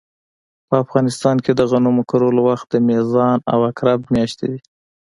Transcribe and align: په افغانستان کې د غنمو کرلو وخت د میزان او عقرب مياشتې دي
په 0.67 0.75
افغانستان 0.83 1.35
کې 1.45 1.51
د 1.55 1.61
غنمو 1.71 2.03
کرلو 2.09 2.41
وخت 2.49 2.67
د 2.71 2.75
میزان 2.89 3.37
او 3.51 3.59
عقرب 3.69 3.99
مياشتې 4.13 4.47
دي 4.51 4.59